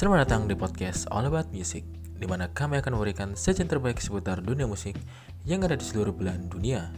[0.00, 1.84] Selamat datang di podcast All About Music,
[2.16, 4.96] di mana kami akan memberikan sajian terbaik seputar dunia musik
[5.44, 6.88] yang ada di seluruh belahan dunia.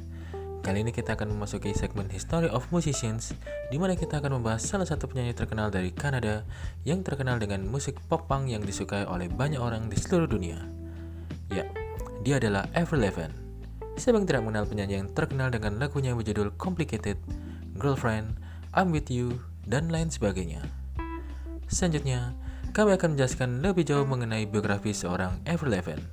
[0.62, 3.34] Kali ini kita akan memasuki segmen History of Musicians,
[3.74, 6.46] di mana kita akan membahas salah satu penyanyi terkenal dari Kanada
[6.86, 10.62] yang terkenal dengan musik pop punk yang disukai oleh banyak orang di seluruh dunia.
[11.50, 11.66] Ya,
[12.22, 13.34] dia adalah Avril Lavigne.
[13.98, 17.18] Siapa yang tidak mengenal penyanyi yang terkenal dengan lagunya yang berjudul Complicated,
[17.74, 18.38] Girlfriend,
[18.70, 20.62] I'm With You, dan lain sebagainya.
[21.66, 22.38] Selanjutnya,
[22.72, 26.08] kami akan menjelaskan lebih jauh mengenai biografi seorang Lavigne.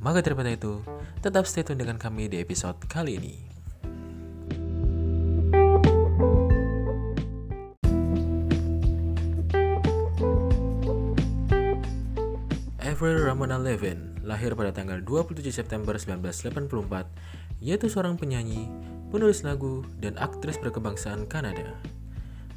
[0.00, 0.80] Maka daripada itu,
[1.20, 3.36] tetap stay tune dengan kami di episode kali ini.
[12.80, 17.04] Avril Ramona Lavigne lahir pada tanggal 27 September 1984,
[17.60, 18.64] yaitu seorang penyanyi,
[19.12, 21.76] penulis lagu, dan aktris berkebangsaan Kanada.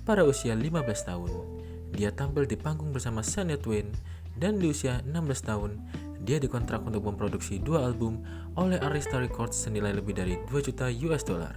[0.07, 0.71] Pada usia 15
[1.03, 1.54] tahun,
[1.95, 3.87] dia tampil di panggung bersama Shania Twain
[4.35, 5.79] dan di usia 16 tahun,
[6.27, 8.19] dia dikontrak untuk memproduksi dua album
[8.59, 11.55] oleh Arista Records senilai lebih dari 2 juta US dollar.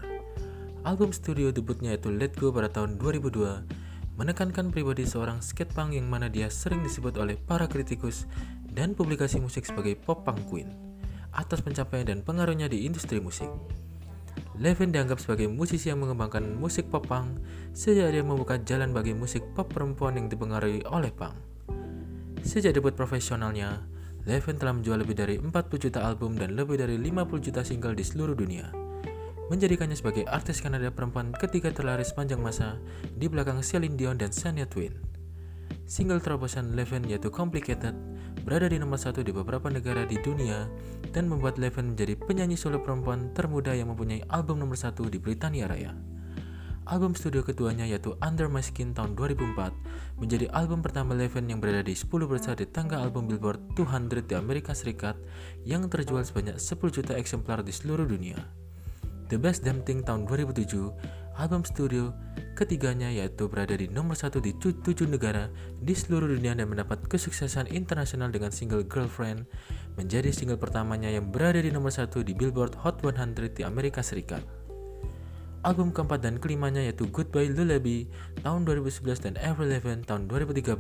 [0.86, 6.30] Album studio debutnya yaitu Let Go pada tahun 2002 menekankan pribadi seorang skatepunk yang mana
[6.30, 8.30] dia sering disebut oleh para kritikus
[8.70, 10.70] dan publikasi musik sebagai pop punk queen
[11.34, 13.50] atas pencapaian dan pengaruhnya di industri musik.
[14.58, 17.38] Levin dianggap sebagai musisi yang mengembangkan musik pop punk
[17.70, 21.38] sejak dia membuka jalan bagi musik pop perempuan yang dipengaruhi oleh punk.
[22.42, 23.86] Sejak debut profesionalnya,
[24.26, 28.02] Levin telah menjual lebih dari 40 juta album dan lebih dari 50 juta single di
[28.02, 28.66] seluruh dunia,
[29.46, 32.82] menjadikannya sebagai artis Kanada perempuan ketiga terlaris sepanjang masa
[33.14, 35.17] di belakang Celine Dion dan Shania Twain.
[35.88, 37.96] Single terobosan Levin yaitu Complicated
[38.44, 40.68] berada di nomor satu di beberapa negara di dunia
[41.12, 45.68] dan membuat Levin menjadi penyanyi solo perempuan termuda yang mempunyai album nomor satu di Britania
[45.68, 45.92] Raya.
[46.88, 51.84] Album studio keduanya yaitu Under My Skin tahun 2004 menjadi album pertama Levin yang berada
[51.84, 55.20] di 10 besar di tangga album Billboard 200 di Amerika Serikat
[55.68, 58.40] yang terjual sebanyak 10 juta eksemplar di seluruh dunia.
[59.28, 62.16] The Best Damn Thing tahun 2007, album studio
[62.58, 65.46] ketiganya yaitu berada di nomor satu di tujuh negara
[65.78, 69.46] di seluruh dunia dan mendapat kesuksesan internasional dengan single Girlfriend
[69.94, 74.42] menjadi single pertamanya yang berada di nomor satu di Billboard Hot 100 di Amerika Serikat.
[75.62, 78.10] Album keempat dan kelimanya yaitu Goodbye Lullaby
[78.42, 80.74] tahun 2011 dan Avril Lavigne tahun 2013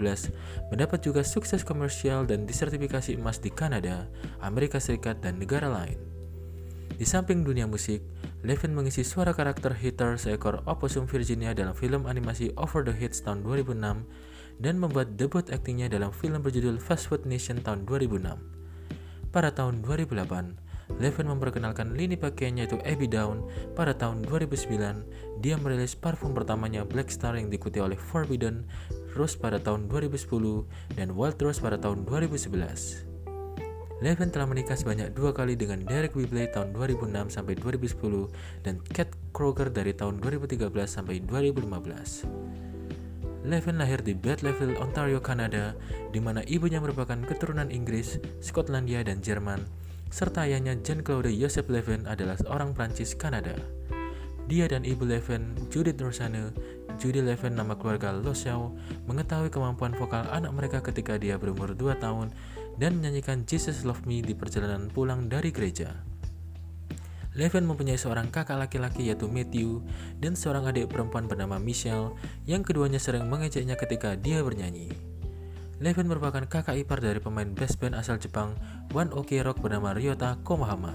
[0.74, 4.10] mendapat juga sukses komersial dan disertifikasi emas di Kanada,
[4.42, 5.98] Amerika Serikat, dan negara lain.
[6.98, 8.02] Di samping dunia musik,
[8.46, 13.42] Levin mengisi suara karakter Heather seekor opossum Virginia dalam film animasi Over the Hits tahun
[13.42, 14.06] 2006
[14.62, 18.38] dan membuat debut aktingnya dalam film berjudul Fast Food Nation tahun 2006.
[19.34, 20.54] Pada tahun 2008,
[21.02, 23.42] Levin memperkenalkan lini pakaiannya yaitu Abby Down.
[23.74, 28.64] Pada tahun 2009, dia merilis parfum pertamanya Black Star yang diikuti oleh Forbidden,
[29.18, 30.62] Rose pada tahun 2010,
[30.94, 33.07] dan Wild Rose pada tahun 2011.
[33.98, 38.30] Levin telah menikah sebanyak dua kali dengan Derek Whibley tahun 2006 sampai 2010
[38.62, 43.42] dan Kat Kroger dari tahun 2013 sampai 2015.
[43.42, 45.74] Levin lahir di Bethlehem, Ontario, Kanada,
[46.14, 49.66] di mana ibunya merupakan keturunan Inggris, Skotlandia, dan Jerman,
[50.14, 53.58] serta ayahnya Jean-Claude Joseph Levin adalah seorang Prancis Kanada.
[54.46, 56.54] Dia dan ibu Levin, Judith Rosanne,
[56.96, 58.72] Judy Levin nama keluarga Loshaw,
[59.04, 62.32] mengetahui kemampuan vokal anak mereka ketika dia berumur 2 tahun
[62.78, 65.92] dan menyanyikan Jesus Love Me di perjalanan pulang dari gereja.
[67.38, 69.82] Levin mempunyai seorang kakak laki-laki yaitu Matthew
[70.18, 72.18] dan seorang adik perempuan bernama Michelle
[72.50, 74.90] yang keduanya sering mengejeknya ketika dia bernyanyi.
[75.78, 78.58] Levin merupakan kakak ipar dari pemain bass band asal Jepang
[78.90, 80.94] One Ok Rock bernama Ryota Komahama.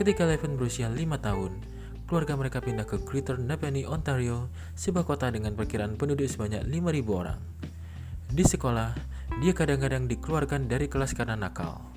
[0.00, 1.52] Ketika Levin berusia 5 tahun,
[2.08, 7.40] keluarga mereka pindah ke Greater Napanee, Ontario, sebuah kota dengan perkiraan penduduk sebanyak 5.000 orang.
[8.32, 11.94] Di sekolah, dia kadang-kadang dikeluarkan dari kelas karena nakal.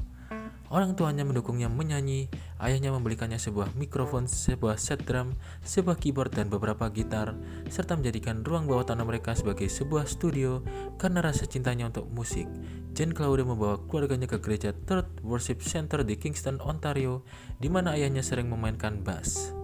[0.67, 2.27] Orang tuanya mendukungnya menyanyi,
[2.59, 7.39] ayahnya membelikannya sebuah mikrofon, sebuah set drum, sebuah keyboard dan beberapa gitar,
[7.71, 10.59] serta menjadikan ruang bawah tanah mereka sebagai sebuah studio
[10.99, 12.51] karena rasa cintanya untuk musik.
[12.91, 17.23] Jane Claude membawa keluarganya ke gereja Third Worship Center di Kingston, Ontario,
[17.63, 19.55] di mana ayahnya sering memainkan bass.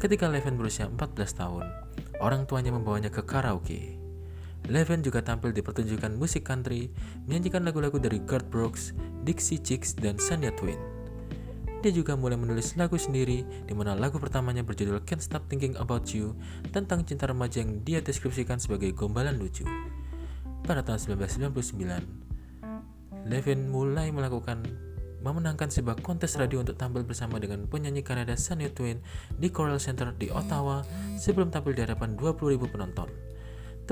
[0.00, 1.68] Ketika Levin berusia 14 tahun,
[2.24, 4.01] orang tuanya membawanya ke karaoke.
[4.70, 6.86] Levin juga tampil di pertunjukan musik country,
[7.26, 8.94] menyanyikan lagu-lagu dari Garth Brooks,
[9.26, 10.78] Dixie Chicks, dan Shania Twain.
[11.82, 16.14] Dia juga mulai menulis lagu sendiri, di mana lagu pertamanya berjudul Can't Stop Thinking About
[16.14, 16.38] You,
[16.70, 19.66] tentang cinta remaja yang dia deskripsikan sebagai gombalan lucu.
[20.62, 24.62] Pada tahun 1999, Levin mulai melakukan
[25.22, 28.98] memenangkan sebuah kontes radio untuk tampil bersama dengan penyanyi Kanada Shania Twain
[29.38, 30.82] di Coral Center di Ottawa
[31.18, 33.31] sebelum tampil di hadapan 20.000 penonton.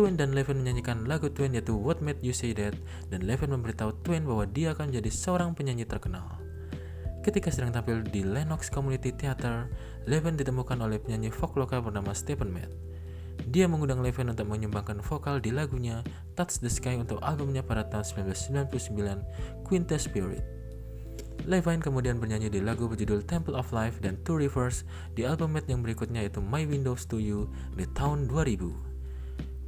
[0.00, 2.72] Twin dan Levin menyanyikan lagu Twin yaitu What Made You Say That
[3.12, 6.40] dan Levin memberitahu Twin bahwa dia akan menjadi seorang penyanyi terkenal.
[7.20, 9.68] Ketika sedang tampil di Lennox Community Theater,
[10.08, 12.72] Levin ditemukan oleh penyanyi folk lokal bernama Stephen Matt.
[13.52, 16.00] Dia mengundang Levin untuk menyumbangkan vokal di lagunya
[16.32, 20.40] Touch the Sky untuk albumnya pada tahun 1999, Quintet Spirit.
[21.44, 25.68] Levine kemudian bernyanyi di lagu berjudul Temple of Life dan Two Rivers di album Matt
[25.68, 28.89] yang berikutnya yaitu My Windows to You di tahun 2000.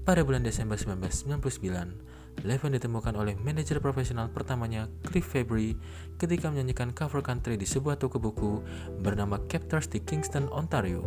[0.02, 5.78] Pada bulan Desember 1999, Levine ditemukan oleh manajer profesional pertamanya Cliff Fabry
[6.18, 8.66] ketika menyanyikan cover country di sebuah toko buku
[8.98, 11.06] bernama Captors di Kingston, Ontario.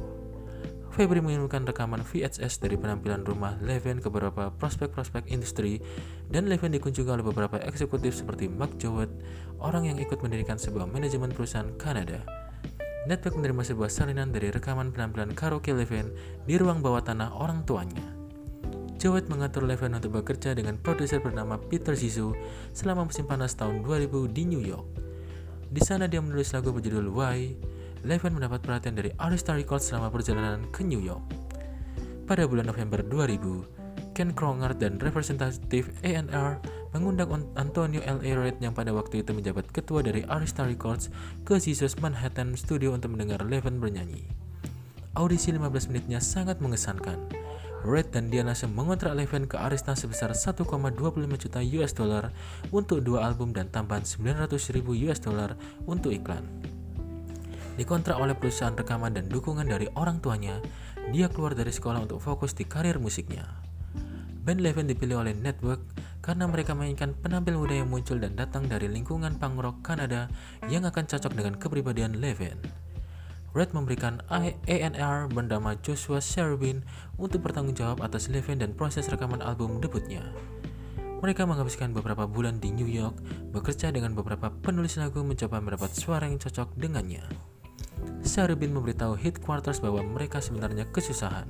[0.95, 5.83] Febri mengirimkan rekaman VHS dari penampilan rumah Levin ke beberapa prospek-prospek industri
[6.31, 9.11] dan Levin dikunjungi oleh beberapa eksekutif seperti Mark Jowett,
[9.59, 12.23] orang yang ikut mendirikan sebuah manajemen perusahaan Kanada.
[13.11, 16.15] Network menerima sebuah salinan dari rekaman penampilan karaoke Levin
[16.47, 18.14] di ruang bawah tanah orang tuanya.
[19.05, 22.33] Jowett mengatur Levin untuk bekerja dengan produser bernama Peter Zissou
[22.73, 24.97] selama musim panas tahun 2000 di New York.
[25.69, 27.53] Di sana dia menulis lagu berjudul Why,
[28.01, 31.21] Levin mendapat perhatian dari Arista Records selama perjalanan ke New York.
[32.25, 36.57] Pada bulan November 2000, Ken Kronger dan representatif A&R
[36.97, 38.25] mengundang Antonio L.
[38.25, 38.31] A.
[38.41, 41.13] Reid yang pada waktu itu menjabat ketua dari Arista Records
[41.45, 44.25] ke Jesus Manhattan Studio untuk mendengar Levin bernyanyi.
[45.13, 47.45] Audisi 15 menitnya sangat mengesankan.
[47.85, 50.65] Red dan dia langsung mengontrak Levin ke Arista sebesar 1,25
[51.37, 52.33] juta US dollar
[52.73, 55.53] untuk dua album dan tambahan 900 ribu US dollar
[55.85, 56.41] untuk iklan.
[57.77, 60.57] Dikontrak oleh perusahaan rekaman dan dukungan dari orang tuanya,
[61.13, 63.45] dia keluar dari sekolah untuk fokus di karir musiknya.
[64.41, 65.81] Band Levin dipilih oleh Network
[66.25, 70.25] karena mereka mainkan penampil muda yang muncul dan datang dari lingkungan punk rock Kanada
[70.73, 72.84] yang akan cocok dengan kepribadian Levin.
[73.55, 76.83] Red memberikan A&R bernama Joshua Sherwin
[77.15, 80.27] untuk bertanggung jawab atas Levin dan proses rekaman album debutnya.
[81.23, 83.15] Mereka menghabiskan beberapa bulan di New York
[83.55, 87.23] bekerja dengan beberapa penulis lagu mencoba mendapat suara yang cocok dengannya.
[88.27, 91.47] Syarubin memberitahu Headquarters bahwa mereka sebenarnya kesusahan.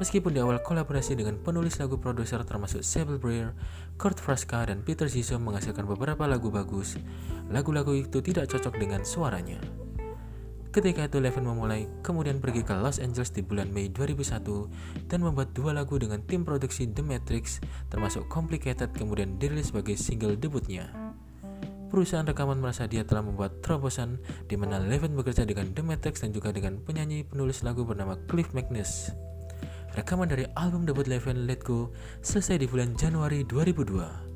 [0.00, 3.52] Meskipun di awal kolaborasi dengan penulis lagu produser termasuk Sable Breer,
[4.00, 6.96] Kurt Fraska, dan Peter Zissou menghasilkan beberapa lagu bagus,
[7.52, 9.60] lagu-lagu itu tidak cocok dengan suaranya.
[10.70, 15.50] Ketika itu Levin memulai kemudian pergi ke Los Angeles di bulan Mei 2001 dan membuat
[15.50, 17.58] dua lagu dengan tim produksi The Matrix
[17.90, 20.86] termasuk Complicated kemudian dirilis sebagai single debutnya.
[21.90, 26.30] Perusahaan rekaman merasa dia telah membuat terobosan di mana Levin bekerja dengan The Matrix dan
[26.30, 29.10] juga dengan penyanyi penulis lagu bernama Cliff McNeese.
[29.98, 31.90] Rekaman dari album debut Levin Let Go
[32.22, 34.29] selesai di bulan Januari 2002.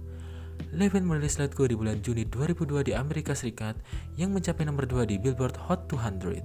[0.75, 3.79] Levin merilis Go di bulan Juni 2002 di Amerika Serikat
[4.19, 6.43] yang mencapai nomor 2 di Billboard Hot 200.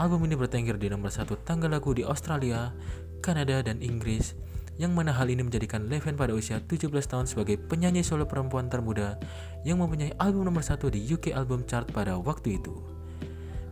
[0.00, 2.72] Album ini bertengger di nomor satu tanggal lagu di Australia,
[3.20, 4.32] Kanada, dan Inggris
[4.80, 9.20] yang mana hal ini menjadikan Levin pada usia 17 tahun sebagai penyanyi solo perempuan termuda
[9.68, 12.72] yang mempunyai album nomor satu di UK Album Chart pada waktu itu.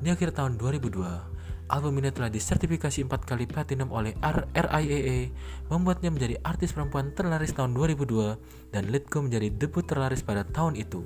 [0.04, 1.33] Di akhir tahun 2002,
[1.72, 4.12] album ini telah disertifikasi empat kali platinum oleh
[4.52, 5.32] RIAA,
[5.72, 10.76] membuatnya menjadi artis perempuan terlaris tahun 2002 dan Let Go menjadi debut terlaris pada tahun
[10.76, 11.00] itu.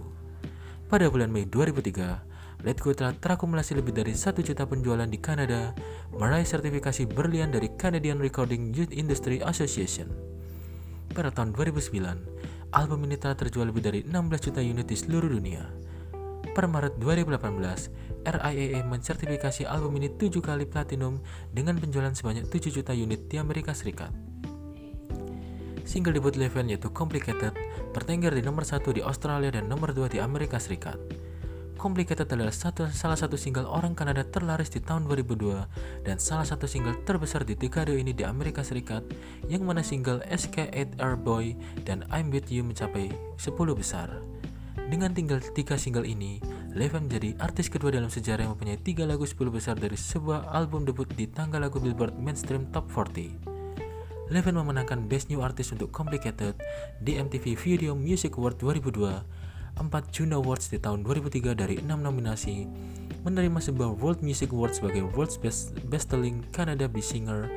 [0.88, 5.76] Pada bulan Mei 2003, Let Go telah terakumulasi lebih dari 1 juta penjualan di Kanada,
[6.10, 10.10] meraih sertifikasi berlian dari Canadian Recording Youth Industry Association.
[11.14, 15.70] Pada tahun 2009, album ini telah terjual lebih dari 16 juta unit di seluruh dunia.
[16.50, 21.22] Per Maret 2018, RIAA mensertifikasi album ini 7 kali platinum
[21.54, 24.10] dengan penjualan sebanyak 7 juta unit di Amerika Serikat.
[25.88, 27.56] Single debut Levin yaitu Complicated
[27.96, 31.00] tertengger di nomor 1 di Australia dan nomor 2 di Amerika Serikat.
[31.78, 36.66] Complicated adalah satu, salah satu single orang Kanada terlaris di tahun 2002 dan salah satu
[36.66, 39.06] single terbesar di dekade ini di Amerika Serikat
[39.46, 41.54] yang mana single SK8 Airboy
[41.86, 44.10] dan I'm With You mencapai 10 besar.
[44.90, 46.42] Dengan tinggal tiga single ini,
[46.78, 50.86] Levin menjadi artis kedua dalam sejarah yang mempunyai tiga lagu 10 besar dari sebuah album
[50.86, 54.30] debut di tangga lagu Billboard Mainstream Top 40.
[54.30, 56.54] Levin memenangkan Best New Artist untuk Complicated
[57.02, 58.94] di MTV Video Music Award 2002
[59.74, 62.70] 4 Juno Awards di tahun 2003 dari 6 nominasi,
[63.26, 67.50] menerima sebuah World Music Award sebagai World's Best Best Selling Canada Best Singer,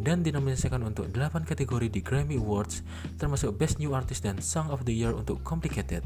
[0.00, 2.80] dan dinominasikan untuk 8 kategori di Grammy Awards,
[3.20, 6.04] termasuk Best New Artist dan Song of the Year untuk Complicated.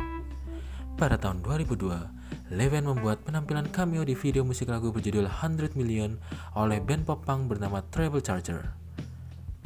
[0.96, 2.16] Pada tahun 2002,
[2.46, 6.14] Levin membuat penampilan cameo di video musik lagu berjudul 100 Million
[6.54, 8.70] oleh band pop punk bernama Treble Charger.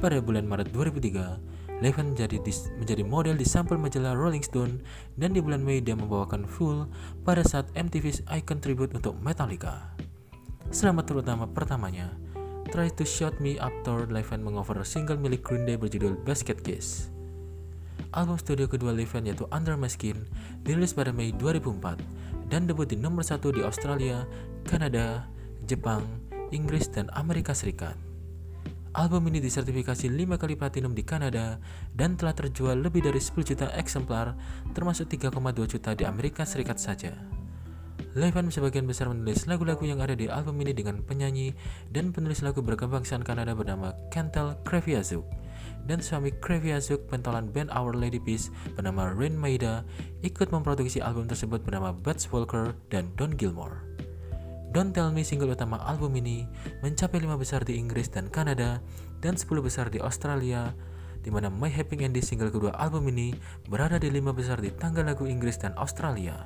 [0.01, 2.41] Pada bulan Maret 2003, Levin menjadi,
[2.81, 4.81] menjadi model di sampul majalah Rolling Stone
[5.21, 6.89] dan di bulan Mei dia membawakan full
[7.21, 9.93] pada saat MTV's Icon Tribute untuk Metallica.
[10.73, 12.17] Selamat terutama pertamanya,
[12.73, 17.20] Try to Shut Me Up Tour, Levin mengover single milik Green Day berjudul Basket Case.
[18.11, 20.16] Album studio kedua Levin yaitu Under My Skin
[20.64, 24.26] dirilis pada Mei 2004 dan debut di nomor satu di Australia,
[24.66, 25.28] Kanada,
[25.69, 26.02] Jepang,
[26.50, 27.95] Inggris, dan Amerika Serikat.
[28.90, 31.62] Album ini disertifikasi 5 kali platinum di Kanada
[31.95, 34.35] dan telah terjual lebih dari 10 juta eksemplar,
[34.75, 35.30] termasuk 3,2
[35.71, 37.14] juta di Amerika Serikat saja.
[38.19, 41.54] Levan sebagian besar menulis lagu-lagu yang ada di album ini dengan penyanyi
[41.95, 45.23] dan penulis lagu berkebangsaan Kanada bernama Kentel Kreviazuk
[45.87, 49.87] dan suami Kreviazuk pentolan band Our Lady Peace bernama Rain Maida
[50.25, 53.85] ikut memproduksi album tersebut bernama Butch Walker dan Don Gilmore.
[54.71, 56.47] Don't Tell Me single utama album ini
[56.79, 58.79] mencapai 5 besar di Inggris dan Kanada
[59.19, 60.71] dan 10 besar di Australia
[61.21, 63.37] di mana My Happy Ending single kedua album ini
[63.69, 66.39] berada di 5 besar di tangga lagu Inggris dan Australia.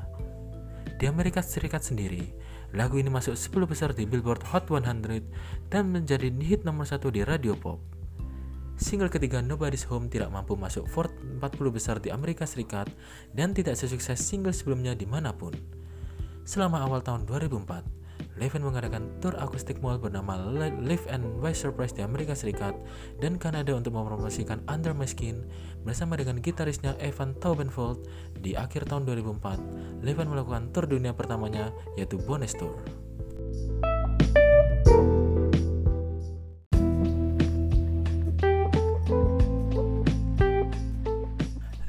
[0.95, 2.33] Di Amerika Serikat sendiri,
[2.73, 7.23] lagu ini masuk 10 besar di Billboard Hot 100 dan menjadi hit nomor satu di
[7.23, 7.94] radio pop.
[8.75, 11.39] Single ketiga Nobody's Home tidak mampu masuk 40
[11.71, 12.91] besar di Amerika Serikat
[13.31, 15.55] dan tidak sesukses single sebelumnya di mana pun.
[16.43, 20.35] Selama awal tahun 2004, Levin mengadakan tour akustik mall bernama
[20.83, 22.75] Live and Why Surprise di Amerika Serikat
[23.23, 25.47] dan Kanada untuk mempromosikan Under My Skin
[25.87, 28.11] bersama dengan gitarisnya Evan Taubenfold
[28.43, 30.03] di akhir tahun 2004.
[30.03, 32.75] Levin melakukan tour dunia pertamanya yaitu Bonus Tour.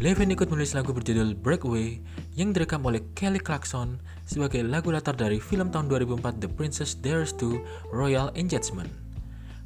[0.05, 1.97] Levin ikut menulis lagu berjudul Breakaway
[2.37, 3.97] yang direkam oleh Kelly Clarkson
[4.29, 7.57] sebagai lagu latar dari film tahun 2004 The Princess Dares to
[7.89, 8.85] Royal Engagement.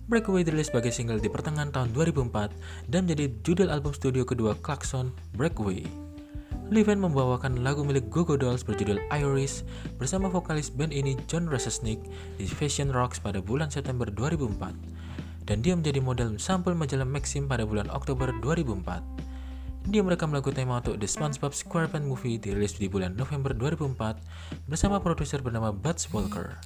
[0.07, 2.55] Breakaway dirilis sebagai single di pertengahan tahun 2004
[2.87, 5.83] dan menjadi judul album studio kedua Clarkson, Breakaway.
[6.71, 9.67] Levin membawakan lagu milik Gogo Dolls berjudul Iris
[9.99, 11.99] bersama vokalis band ini John Resesnick
[12.39, 17.67] di Fashion Rocks pada bulan September 2004 dan dia menjadi model sampul majalah Maxim pada
[17.67, 19.28] bulan Oktober 2004.
[19.89, 24.21] Dia merekam lagu tema untuk The SpongeBob SquarePants Movie dirilis di bulan November 2004
[24.69, 26.61] bersama produser bernama Butch Walker.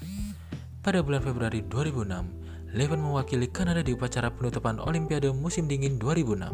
[0.84, 6.52] Pada bulan Februari 2006, Levin mewakili Kanada di upacara penutupan Olimpiade musim dingin 2006.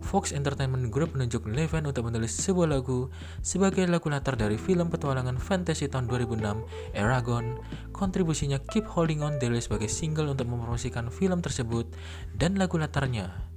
[0.00, 3.12] Fox Entertainment Group menunjuk Levin untuk menulis sebuah lagu
[3.44, 7.60] sebagai lagu latar dari film petualangan fantasy tahun 2006, Eragon.
[7.92, 11.84] Kontribusinya Keep Holding On dirilis sebagai single untuk mempromosikan film tersebut
[12.32, 13.55] dan lagu latarnya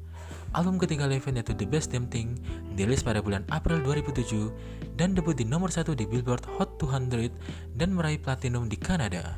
[0.50, 2.34] Album ketiga Levin yaitu The Best Damn Thing
[2.74, 4.50] dirilis pada bulan April 2007
[4.98, 7.30] dan debut di nomor satu di Billboard Hot 200
[7.78, 9.38] dan meraih platinum di Kanada.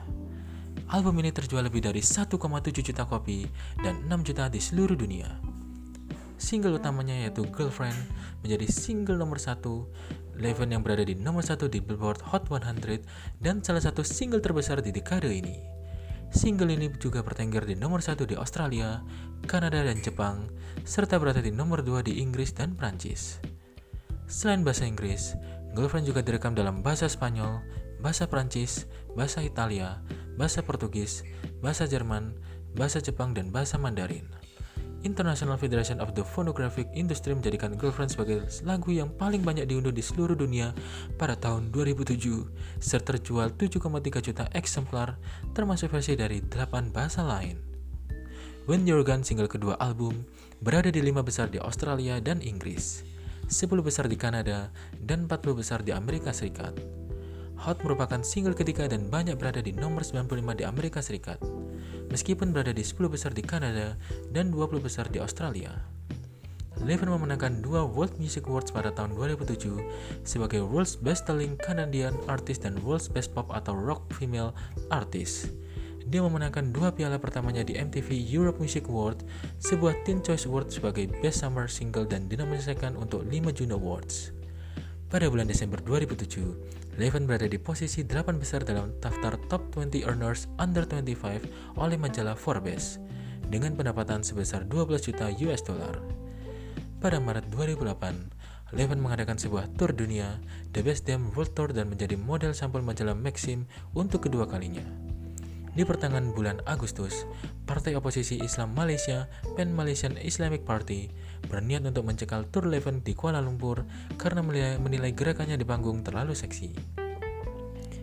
[0.87, 2.31] Album ini terjual lebih dari 1,7
[2.79, 3.43] juta kopi
[3.83, 5.27] dan 6 juta di seluruh dunia.
[6.39, 7.99] Single utamanya yaitu Girlfriend
[8.39, 9.91] menjadi single nomor satu
[10.39, 13.03] Levin yang berada di nomor satu di Billboard Hot 100
[13.43, 15.80] dan salah satu single terbesar di dekade ini.
[16.31, 19.03] Single ini juga bertengger di nomor satu di Australia,
[19.51, 20.47] Kanada, dan Jepang,
[20.87, 23.43] serta berada di nomor dua di Inggris dan Prancis.
[24.31, 25.35] Selain bahasa Inggris,
[25.75, 27.59] Girlfriend juga direkam dalam bahasa Spanyol,
[27.99, 29.99] bahasa Prancis, bahasa Italia,
[30.39, 31.27] bahasa Portugis,
[31.59, 32.39] bahasa Jerman,
[32.79, 34.31] bahasa Jepang, dan bahasa Mandarin.
[35.01, 40.05] International Federation of the Phonographic Industry menjadikan Girlfriend sebagai lagu yang paling banyak diunduh di
[40.05, 40.77] seluruh dunia
[41.17, 42.21] pada tahun 2007,
[42.77, 45.17] serta terjual 7,3 juta eksemplar,
[45.57, 47.57] termasuk versi dari 8 bahasa lain.
[48.69, 50.21] When You're Gone single kedua album
[50.61, 53.01] berada di 5 besar di Australia dan Inggris,
[53.49, 54.69] 10 besar di Kanada,
[55.01, 57.00] dan 40 besar di Amerika Serikat.
[57.61, 61.37] Hot merupakan single ketiga dan banyak berada di nomor 95 di Amerika Serikat
[62.09, 64.01] meskipun berada di 10 besar di Kanada
[64.33, 65.69] dan 20 besar di Australia.
[66.81, 72.65] Levin memenangkan dua World Music Awards pada tahun 2007 sebagai World's Best Selling Canadian Artist
[72.65, 74.57] dan World's Best Pop atau Rock Female
[74.89, 75.53] Artist.
[76.09, 79.21] Dia memenangkan dua piala pertamanya di MTV Europe Music Award,
[79.61, 84.40] sebuah Teen Choice Award sebagai Best Summer Single dan dinominasikan untuk 5 Juno Awards.
[85.11, 90.47] Pada bulan Desember 2007, Levin berada di posisi 8 besar dalam daftar Top 20 Earners
[90.55, 92.95] Under 25 oleh majalah Forbes
[93.51, 95.99] dengan pendapatan sebesar 12 juta US dollar.
[97.03, 100.39] Pada Maret 2008, Levin mengadakan sebuah tour dunia,
[100.71, 105.10] The Best Damn World Tour dan menjadi model sampul majalah Maxim untuk kedua kalinya.
[105.71, 107.23] Di pertengahan bulan Agustus,
[107.63, 111.07] Partai Oposisi Islam Malaysia, Pan Malaysian Islamic Party,
[111.47, 113.87] berniat untuk mencekal Tour Leven di Kuala Lumpur
[114.19, 114.43] karena
[114.75, 116.75] menilai gerakannya di panggung terlalu seksi.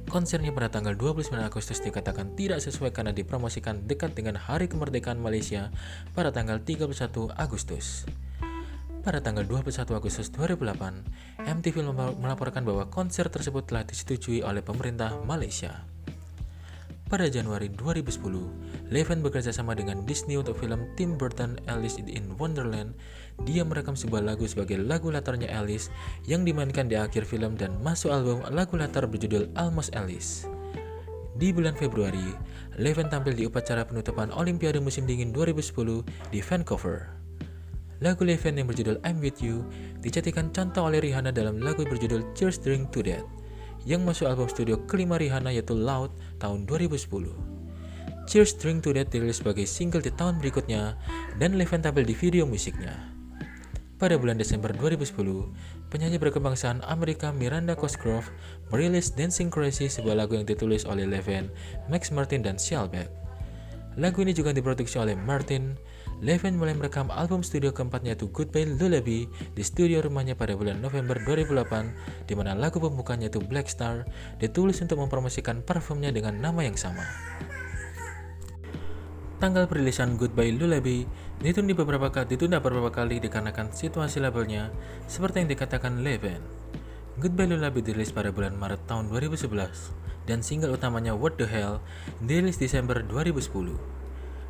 [0.08, 5.68] Konsernya pada tanggal 29 Agustus dikatakan tidak sesuai karena dipromosikan dekat dengan Hari Kemerdekaan Malaysia
[6.16, 6.88] pada tanggal 31
[7.36, 8.08] Agustus.
[9.04, 11.74] Pada tanggal 21 Agustus 2008, MTV
[12.16, 15.84] melaporkan bahwa konser tersebut telah disetujui oleh pemerintah Malaysia.
[17.08, 22.92] Pada Januari 2010, Levin bekerja sama dengan Disney untuk film Tim Burton Alice in Wonderland.
[23.48, 25.88] Dia merekam sebuah lagu sebagai lagu latarnya Alice
[26.28, 30.44] yang dimainkan di akhir film dan masuk album lagu latar berjudul Almost Alice.
[31.40, 32.36] Di bulan Februari,
[32.76, 37.08] Levin tampil di upacara penutupan Olimpiade musim dingin 2010 di Vancouver.
[38.04, 39.64] Lagu Levin yang berjudul I'm With You
[40.04, 43.24] dijadikan contoh oleh Rihanna dalam lagu berjudul Cheers Drink to That
[43.88, 47.08] yang masuk album studio kelima Rihanna yaitu Loud tahun 2010.
[48.28, 51.00] Cheers Drink to That dirilis sebagai single di tahun berikutnya
[51.40, 52.92] dan Levin tampil di video musiknya.
[53.96, 58.28] Pada bulan Desember 2010, penyanyi berkebangsaan Amerika Miranda Cosgrove
[58.68, 61.48] merilis Dancing Crazy, sebuah lagu yang ditulis oleh Levin,
[61.88, 63.08] Max Martin, dan Shellback.
[63.98, 65.74] Lagu ini juga diproduksi oleh Martin,
[66.18, 71.14] Levin mulai merekam album studio keempatnya yaitu Goodbye Lullaby di studio rumahnya pada bulan November
[71.22, 74.02] 2008 di mana lagu pembukanya itu Black Star
[74.42, 77.06] ditulis untuk mempromosikan parfumnya dengan nama yang sama.
[79.38, 81.06] Tanggal perilisan Goodbye Lullaby
[81.38, 84.74] ditunda beberapa kali, ditunda beberapa kali dikarenakan situasi labelnya
[85.06, 86.42] seperti yang dikatakan Levin.
[87.22, 91.78] Goodbye Lullaby dirilis pada bulan Maret tahun 2011 dan single utamanya What the Hell
[92.26, 93.97] dirilis Desember 2010.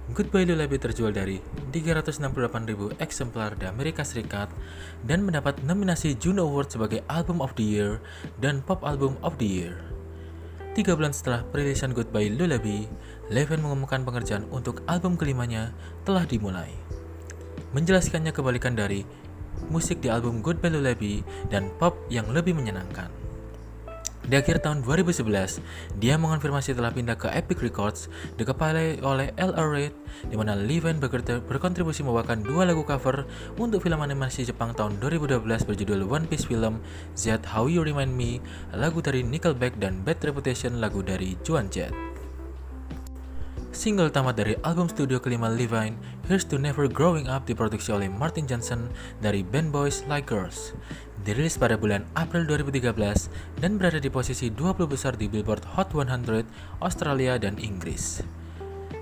[0.08, 1.36] Goodbye Lullaby terjual dari
[1.68, 4.48] 368.000 eksemplar di Amerika Serikat
[5.04, 8.00] dan mendapat nominasi Juno Award sebagai Album of the Year
[8.40, 9.76] dan Pop Album of the Year.
[10.72, 12.88] Tiga bulan setelah perilisan Goodbye Lullaby,
[13.28, 15.76] Levin mengumumkan pengerjaan untuk album kelimanya
[16.08, 16.72] telah dimulai.
[17.76, 19.04] Menjelaskannya kebalikan dari
[19.68, 21.20] musik di album Goodbye Lullaby
[21.52, 23.27] dan pop yang lebih menyenangkan.
[24.28, 25.24] Di akhir tahun 2011,
[25.96, 29.68] dia mengonfirmasi telah pindah ke Epic Records, dikepalai oleh L.R.
[29.72, 29.96] Reid,
[30.28, 33.24] di mana Levin berkontribusi membawakan dua lagu cover
[33.56, 36.84] untuk film animasi Jepang tahun 2012 berjudul One Piece Film,
[37.16, 38.36] Z How You Remind Me,
[38.76, 42.17] lagu dari Nickelback, dan Bad Reputation, lagu dari Juan Jet.
[43.78, 45.94] Single tamat dari album studio kelima Levine,
[46.26, 48.90] Here's to Never Growing Up diproduksi oleh Martin Johnson
[49.22, 50.74] dari band Boys Like Girls
[51.22, 52.90] dirilis pada bulan April 2013
[53.62, 56.42] dan berada di posisi 20 besar di Billboard Hot 100
[56.82, 58.18] Australia dan Inggris.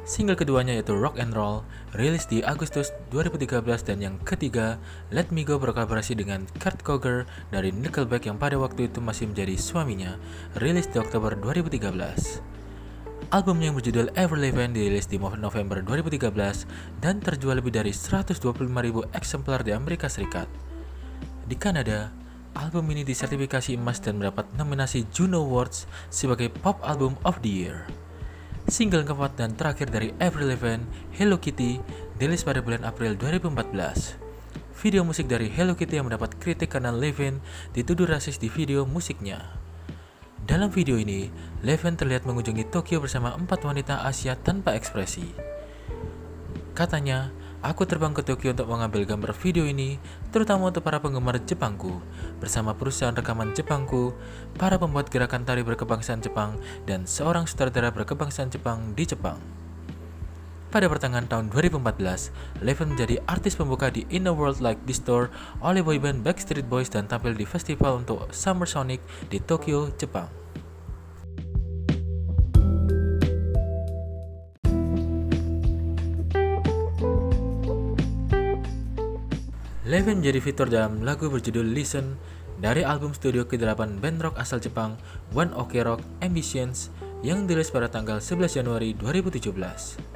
[0.04, 1.64] Single keduanya yaitu Rock and Roll,
[1.96, 4.76] rilis di Agustus 2013 dan yang ketiga,
[5.08, 9.56] Let Me Go berkolaborasi dengan Kurt Coger dari Nickelback yang pada waktu itu masih menjadi
[9.56, 10.20] suaminya,
[10.60, 12.55] rilis di Oktober 2013.
[13.34, 14.38] Album yang berjudul Ever
[14.70, 16.30] dirilis di November 2013
[17.02, 18.38] dan terjual lebih dari 125.000
[19.18, 20.46] eksemplar di Amerika Serikat.
[21.42, 22.14] Di Kanada,
[22.54, 27.90] album ini disertifikasi emas dan mendapat nominasi Juno Awards sebagai Pop Album of the Year.
[28.70, 31.82] Single keempat dan terakhir dari Lavigne, Hello Kitty,
[32.22, 34.22] dirilis pada bulan April 2014.
[34.86, 37.42] Video musik dari Hello Kitty yang mendapat kritik karena Levin
[37.74, 39.65] dituduh rasis di video musiknya.
[40.46, 41.26] Dalam video ini,
[41.66, 45.26] Levin terlihat mengunjungi Tokyo bersama empat wanita Asia tanpa ekspresi.
[46.70, 47.34] Katanya,
[47.66, 49.98] Aku terbang ke Tokyo untuk mengambil gambar video ini,
[50.30, 51.98] terutama untuk para penggemar Jepangku,
[52.38, 54.14] bersama perusahaan rekaman Jepangku,
[54.54, 59.65] para pembuat gerakan tari berkebangsaan Jepang, dan seorang sutradara berkebangsaan Jepang di Jepang.
[60.66, 62.34] Pada pertengahan tahun 2014,
[62.66, 65.30] Levin menjadi artis pembuka di In a World Like This Tour
[65.62, 68.98] oleh boyband Backstreet Boys dan tampil di festival untuk Summer Sonic
[69.30, 70.26] di Tokyo, Jepang.
[79.86, 82.18] Levin menjadi fitur dalam lagu berjudul Listen
[82.58, 84.98] dari album studio ke-8 band rock asal Jepang
[85.30, 86.90] One Ok Rock Ambitions
[87.22, 90.15] yang dirilis pada tanggal 11 Januari 2017.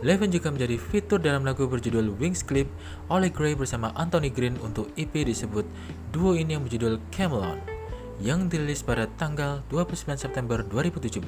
[0.00, 2.64] Levin juga menjadi fitur dalam lagu berjudul Wings Clip
[3.12, 5.68] oleh Gray bersama Anthony Green untuk EP disebut
[6.08, 7.60] duo ini yang berjudul Camelon
[8.20, 11.20] yang dirilis pada tanggal 29 September 2017.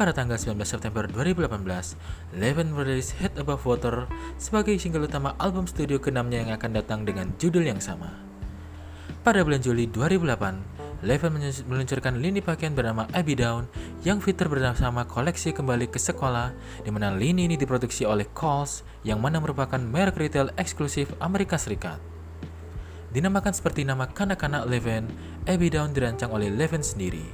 [0.00, 4.08] Pada tanggal 19 September 2018, Levin merilis Head Above Water
[4.40, 8.16] sebagai single utama album studio ke-6-nya yang akan datang dengan judul yang sama.
[9.20, 13.64] Pada bulan Juli 2008, Levin meluncurkan lini pakaian bernama Abby Down
[14.04, 16.52] yang fitur bersama koleksi kembali ke sekolah
[16.84, 21.96] di mana lini ini diproduksi oleh Coles yang mana merupakan merek retail eksklusif Amerika Serikat.
[23.16, 25.08] Dinamakan seperti nama kanak-kanak Levin,
[25.48, 27.24] Abby Down dirancang oleh Levin sendiri.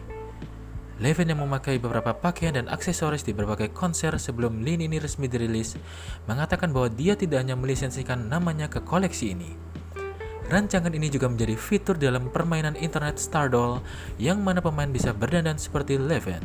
[1.02, 5.76] Levin yang memakai beberapa pakaian dan aksesoris di berbagai konser sebelum Lin ini resmi dirilis,
[6.24, 9.75] mengatakan bahwa dia tidak hanya melisensikan namanya ke koleksi ini.
[10.46, 13.82] Rancangan ini juga menjadi fitur dalam permainan internet Stardoll
[14.14, 16.38] yang mana pemain bisa berdandan seperti Levin.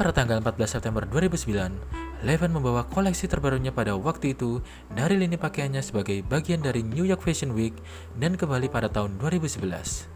[0.00, 5.84] Pada tanggal 14 September 2009, Levin membawa koleksi terbarunya pada waktu itu dari lini pakaiannya
[5.84, 7.76] sebagai bagian dari New York Fashion Week
[8.16, 10.08] dan kembali pada tahun 2011.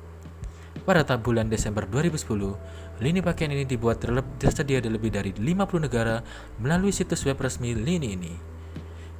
[0.80, 2.56] Pada bulan Desember 2010,
[3.04, 4.00] lini pakaian ini dibuat
[4.40, 6.24] tersedia di lebih dari 50 negara
[6.56, 8.32] melalui situs web resmi lini ini.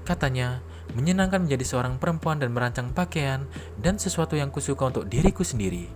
[0.08, 3.46] Katanya, menyenangkan menjadi seorang perempuan dan merancang pakaian
[3.78, 5.90] dan sesuatu yang kusuka untuk diriku sendiri.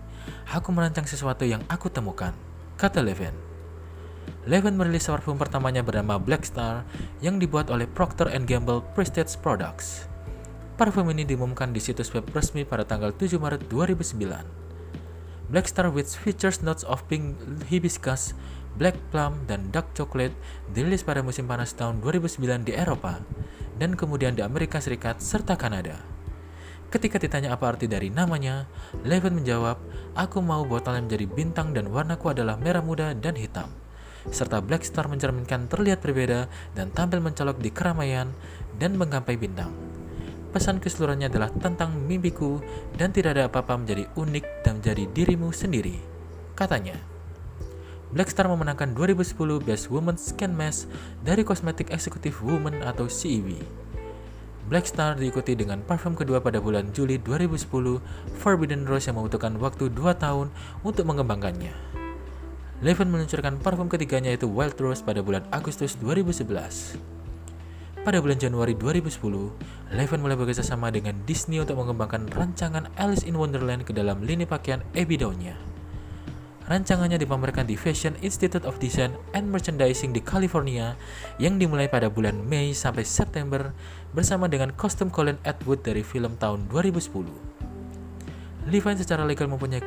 [0.53, 2.33] Aku merancang sesuatu yang aku temukan,
[2.79, 3.33] kata Levin.
[4.45, 6.85] Levin merilis parfum pertamanya bernama Black Star
[7.21, 10.05] yang dibuat oleh Procter Gamble Prestige Products.
[10.75, 15.49] Parfum ini diumumkan di situs web resmi pada tanggal 7 Maret 2009.
[15.49, 17.37] Black Star which features notes of pink
[17.71, 18.35] hibiscus,
[18.75, 20.35] black plum, dan dark chocolate
[20.75, 23.23] dirilis pada musim panas tahun 2009 di Eropa
[23.79, 25.99] dan kemudian di Amerika Serikat serta Kanada.
[26.89, 28.69] Ketika ditanya apa arti dari namanya,
[29.03, 29.77] Levin menjawab,
[30.15, 33.67] Aku mau botolnya menjadi bintang dan warnaku adalah merah muda dan hitam.
[34.31, 38.31] Serta Black Star mencerminkan terlihat berbeda dan tampil mencolok di keramaian
[38.79, 39.75] dan menggampai bintang.
[40.55, 42.63] Pesan keseluruhannya adalah tentang mimpiku
[42.95, 45.99] dan tidak ada apa-apa menjadi unik dan menjadi dirimu sendiri.
[46.55, 47.14] Katanya.
[48.15, 49.35] Blackstar memenangkan 2010
[49.67, 50.87] Best Woman Skin Mask
[51.27, 53.59] dari Cosmetic Executive Woman atau CEW.
[54.71, 57.99] Blackstar diikuti dengan parfum kedua pada bulan Juli 2010,
[58.39, 60.47] Forbidden Rose yang membutuhkan waktu 2 tahun
[60.87, 61.75] untuk mengembangkannya.
[62.79, 66.95] Levin meluncurkan parfum ketiganya yaitu Wild Rose pada bulan Agustus 2011.
[67.99, 69.51] Pada bulan Januari 2010,
[69.91, 74.47] Levin mulai bekerja sama dengan Disney untuk mengembangkan rancangan Alice in Wonderland ke dalam lini
[74.47, 75.19] pakaian Abby.
[76.65, 80.97] Rancangannya dipamerkan di Fashion Institute of Design and Merchandising di California
[81.37, 83.69] yang dimulai pada bulan Mei sampai September
[84.17, 87.55] bersama dengan kostum Colin Atwood dari film tahun 2010.
[88.65, 89.85] Levine secara legal mempunyai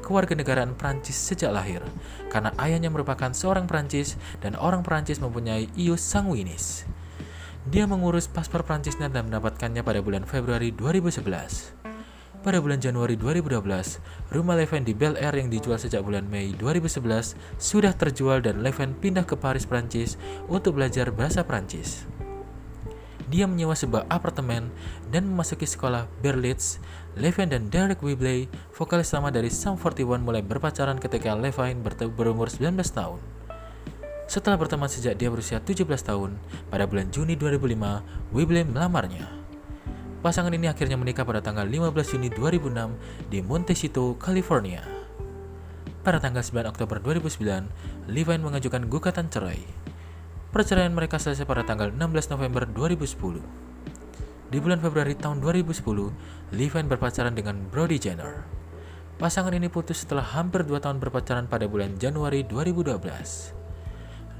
[0.00, 1.84] keluarga negaraan Prancis sejak lahir,
[2.32, 6.88] karena ayahnya merupakan seorang Prancis dan orang Prancis mempunyai ius sanguinis.
[7.68, 11.83] Dia mengurus paspor Prancisnya dan mendapatkannya pada bulan Februari 2011.
[12.44, 13.56] Pada bulan Januari 2012,
[14.28, 18.92] rumah Levin di Bel Air yang dijual sejak bulan Mei 2011 sudah terjual dan Levin
[18.92, 22.04] pindah ke Paris, Prancis untuk belajar bahasa Prancis.
[23.32, 24.68] Dia menyewa sebuah apartemen
[25.08, 26.84] dan memasuki sekolah Berlitz.
[27.16, 31.80] Levin dan Derek Webley, vokalis lama dari Sum 41 mulai berpacaran ketika Levin
[32.12, 33.24] berumur 19 tahun.
[34.28, 36.36] Setelah berteman sejak dia berusia 17 tahun,
[36.68, 39.43] pada bulan Juni 2005, Webley melamarnya.
[40.24, 44.80] Pasangan ini akhirnya menikah pada tanggal 15 Juni 2006 di Montecito, California.
[46.00, 47.68] Pada tanggal 9 Oktober 2009,
[48.08, 49.60] Levine mengajukan gugatan cerai.
[50.48, 53.44] Perceraian mereka selesai pada tanggal 16 November 2010.
[54.48, 56.16] Di bulan Februari tahun 2010,
[56.56, 58.48] Levine berpacaran dengan Brody Jenner.
[59.20, 63.63] Pasangan ini putus setelah hampir 2 tahun berpacaran pada bulan Januari 2012.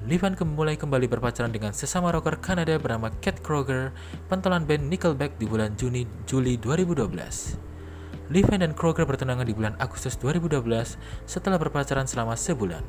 [0.05, 3.89] Levan mulai kembali berpacaran dengan sesama rocker Kanada bernama Cat Kroger,
[4.29, 8.29] pentolan band Nickelback di bulan Juni Juli 2012.
[8.29, 12.85] Levan dan Kroger bertunangan di bulan Agustus 2012 setelah berpacaran selama sebulan.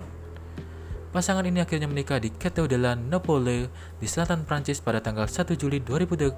[1.15, 5.55] Pasangan ini akhirnya menikah di Cateau de la Napole di selatan Prancis pada tanggal 1
[5.55, 6.35] Juli 2013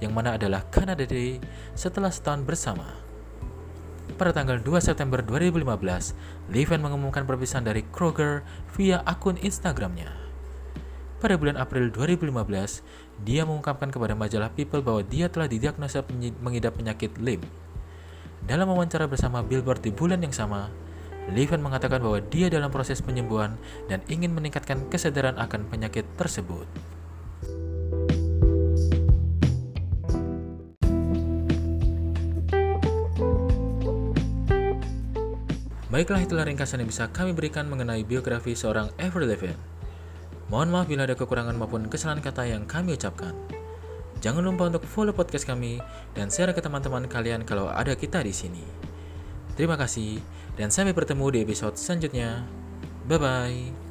[0.00, 1.44] yang mana adalah Canada Day
[1.76, 3.09] setelah setahun bersama.
[4.16, 5.62] Pada tanggal 2 September 2015,
[6.50, 8.42] Levin mengumumkan perpisahan dari Kroger
[8.74, 10.10] via akun Instagramnya.
[11.20, 12.80] Pada bulan April 2015,
[13.22, 16.00] dia mengungkapkan kepada majalah People bahwa dia telah didiagnosa
[16.40, 17.44] mengidap penyakit Lyme.
[18.48, 20.72] Dalam wawancara bersama Billboard di bulan yang sama,
[21.28, 26.64] Levin mengatakan bahwa dia dalam proses penyembuhan dan ingin meningkatkan kesadaran akan penyakit tersebut.
[35.90, 39.58] Baiklah itulah ringkasan yang bisa kami berikan mengenai biografi seorang Avril Lavigne.
[40.46, 43.34] Mohon maaf bila ada kekurangan maupun kesalahan kata yang kami ucapkan.
[44.22, 45.82] Jangan lupa untuk follow podcast kami
[46.14, 48.62] dan share ke teman-teman kalian kalau ada kita di sini.
[49.58, 50.22] Terima kasih
[50.54, 52.46] dan sampai bertemu di episode selanjutnya.
[53.10, 53.89] Bye bye.